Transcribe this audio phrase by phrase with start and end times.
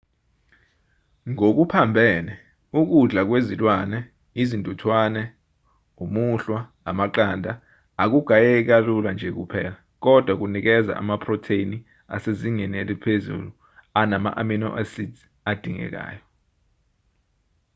[1.31, 2.33] ngokuphambene
[2.79, 3.99] ukudla kwezilwane
[4.41, 5.23] izintuthwane
[6.03, 7.51] umuhlwa amaqanda
[8.03, 11.77] akugayeki kalula nje kuphela kodwa kunikeza amaphrotheni
[12.15, 13.49] asezingeni eliphezulu
[13.99, 15.13] anama-amino acid
[15.51, 16.23] adingekayo